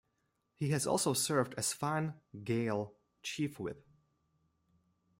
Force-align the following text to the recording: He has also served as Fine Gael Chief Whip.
He 0.55 0.69
has 0.71 0.87
also 0.87 1.13
served 1.13 1.53
as 1.59 1.73
Fine 1.73 2.15
Gael 2.43 2.95
Chief 3.21 3.59
Whip. 3.59 3.85